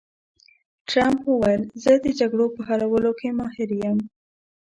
ټرمپ 0.89 1.21
وویل، 1.27 1.63
زه 1.83 1.91
د 2.05 2.07
جګړو 2.19 2.45
په 2.55 2.61
حلولو 2.67 3.11
کې 3.19 3.29
ماهر 3.39 3.69
یم. 3.83 3.97